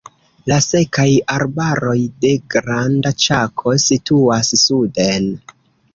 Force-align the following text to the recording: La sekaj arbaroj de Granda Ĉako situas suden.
La 0.51 0.55
sekaj 0.67 1.05
arbaroj 1.33 1.93
de 2.25 2.31
Granda 2.55 3.13
Ĉako 3.25 3.75
situas 3.85 4.53
suden. 4.65 5.29